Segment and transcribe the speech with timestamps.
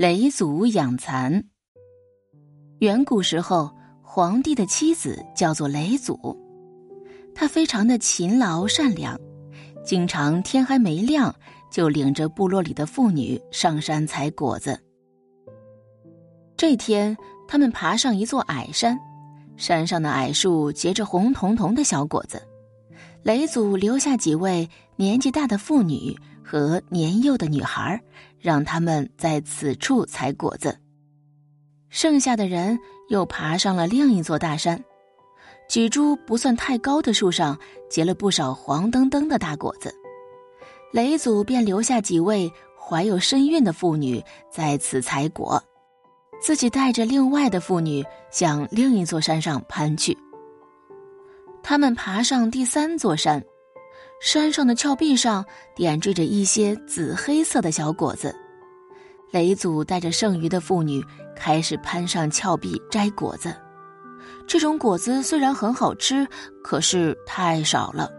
[0.00, 1.44] 雷祖养蚕。
[2.78, 6.34] 远古时候，皇帝的妻子叫做雷祖，
[7.34, 9.20] 她非常的勤劳善良，
[9.84, 11.34] 经常天还没亮
[11.70, 14.80] 就领着部落里的妇女上山采果子。
[16.56, 17.14] 这天，
[17.46, 18.98] 他们爬上一座矮山，
[19.58, 22.40] 山上的矮树结着红彤彤的小果子。
[23.22, 28.00] 雷祖留下几位年纪大的妇女和年幼的女孩，
[28.38, 30.76] 让他们在此处采果子。
[31.88, 34.82] 剩下的人又爬上了另一座大山，
[35.68, 37.58] 几株不算太高的树上
[37.88, 39.94] 结了不少黄澄澄的大果子。
[40.92, 45.62] 雷祖便留下几位怀有身孕的妇女在此采果，
[46.40, 50.16] 自己带着另外的妇女向另一座山上攀去。
[51.62, 53.40] 他们爬上第三座山，
[54.20, 55.42] 山上的峭壁上
[55.74, 58.36] 点缀着一些紫黑色的小果子。
[59.30, 61.02] 雷祖带着剩余的妇女
[61.34, 63.54] 开始攀上峭壁摘果子。
[64.46, 66.26] 这种果子虽然很好吃，
[66.62, 68.10] 可是太少了。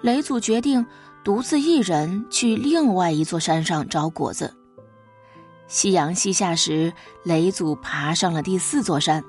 [0.00, 0.84] 雷祖决定
[1.22, 4.52] 独自一人去另外一座山上找果子。
[5.68, 9.22] 夕阳西下时，雷祖爬上了第四座山。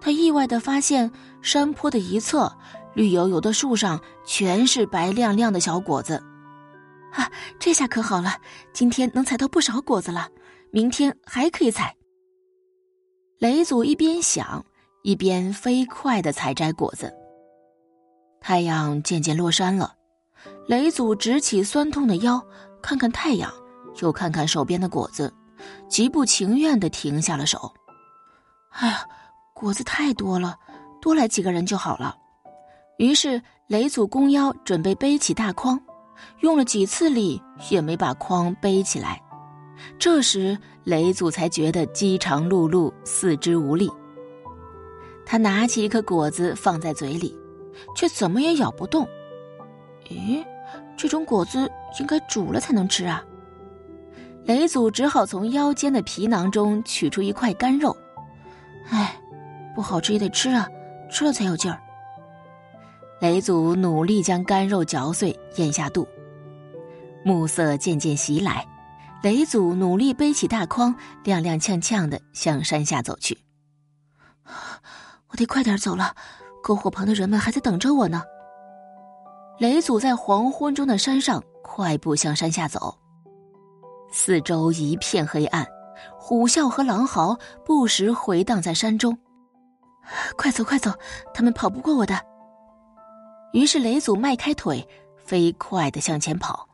[0.00, 1.10] 他意外的发现，
[1.42, 2.52] 山坡的一侧，
[2.98, 6.20] 绿油油的树上全是白亮亮的小果子。
[7.12, 8.40] 啊，这下可好了，
[8.72, 10.28] 今天能采到不少果子了，
[10.72, 11.94] 明天还可以采。
[13.38, 14.66] 雷祖一边想，
[15.04, 17.14] 一边飞快的采摘果子。
[18.40, 19.94] 太阳渐渐落山了，
[20.66, 22.44] 雷祖直起酸痛的腰，
[22.82, 23.48] 看看太阳，
[24.02, 25.32] 又看看手边的果子，
[25.88, 27.72] 极不情愿的停下了手。
[28.70, 29.06] 哎呀！
[29.54, 30.56] 果子太多了，
[31.00, 32.16] 多来几个人就好了。
[32.98, 35.80] 于是雷祖弓腰准备背起大筐，
[36.40, 37.40] 用了几次力
[37.70, 39.22] 也没把筐背起来。
[40.00, 43.88] 这时雷祖才觉得饥肠辘辘，四肢无力。
[45.24, 47.38] 他拿起一颗果子放在嘴里，
[47.94, 49.08] 却怎么也咬不动。
[50.08, 50.44] 咦，
[50.96, 51.70] 这种果子
[52.00, 53.24] 应该煮了才能吃啊！
[54.44, 57.96] 雷祖只好从腰间的皮囊中取出一块干肉。
[58.88, 59.16] 唉。
[59.76, 60.66] 不好吃也得吃啊，
[61.08, 61.80] 吃了才有劲儿。
[63.20, 66.06] 雷祖努力将干肉嚼碎，咽下肚。
[67.24, 68.64] 暮色渐渐袭来，
[69.24, 73.36] 雷祖努力背起大筐，踉踉跄跄的向山下走去。
[75.28, 76.14] 我得快点走了，
[76.62, 78.22] 篝火旁的人们还在等着我呢。
[79.58, 82.96] 雷祖在黄昏中的山上快步向山下走，
[84.12, 85.66] 四周一片黑暗，
[86.16, 89.18] 虎啸和狼嚎不时回荡在山中。
[90.36, 90.92] 快走，快走！
[91.34, 92.27] 他们跑不过我的。
[93.52, 94.86] 于是雷祖迈开腿，
[95.16, 96.68] 飞快的向前跑。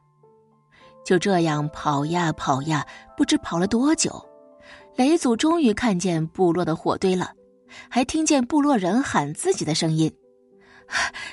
[1.05, 2.87] 就这样跑呀跑呀，
[3.17, 4.25] 不知跑了多久，
[4.97, 7.33] 雷祖终于看见部落的火堆了，
[7.89, 10.13] 还听见部落人喊自己的声音：“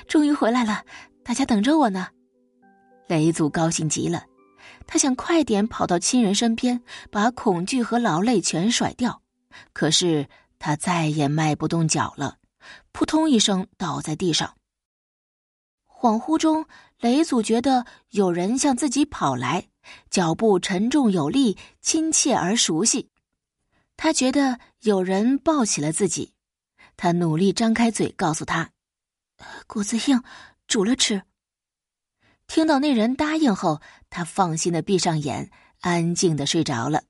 [0.06, 0.84] 终于回来了，
[1.22, 2.08] 大家等着我呢！”
[3.08, 4.24] 雷祖高兴极了，
[4.86, 9.22] 他想快点跑到亲人身边，把恐惧和劳累全甩掉。
[9.72, 10.26] 可是。
[10.64, 12.36] 他再也迈不动脚了，
[12.92, 14.54] 扑通一声倒在地上。
[16.02, 16.66] 恍惚中，
[16.98, 19.68] 雷祖觉得有人向自己跑来，
[20.10, 23.08] 脚步沉重有力，亲切而熟悉。
[23.96, 26.34] 他觉得有人抱起了自己，
[26.96, 28.72] 他努力张开嘴告诉他
[29.68, 30.20] ：“果子硬，
[30.66, 31.22] 煮了吃。”
[32.48, 33.80] 听到那人答应后，
[34.10, 35.52] 他放心的闭上眼，
[35.82, 37.04] 安静的睡着了。